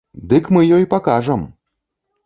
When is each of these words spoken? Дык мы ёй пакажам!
Дык 0.31 0.49
мы 0.57 0.63
ёй 0.79 0.87
пакажам! 0.95 1.47